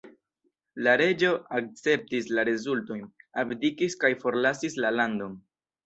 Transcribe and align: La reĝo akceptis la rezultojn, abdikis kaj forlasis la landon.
La 0.87 0.95
reĝo 1.01 1.29
akceptis 1.59 2.31
la 2.39 2.47
rezultojn, 2.51 3.07
abdikis 3.45 4.01
kaj 4.05 4.15
forlasis 4.27 4.85
la 4.85 4.99
landon. 5.01 5.43